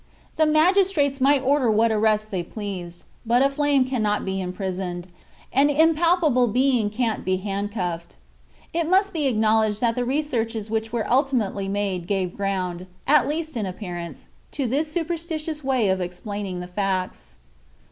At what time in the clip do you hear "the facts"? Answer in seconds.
16.61-17.35